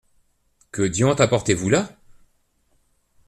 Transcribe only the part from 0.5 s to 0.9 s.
Que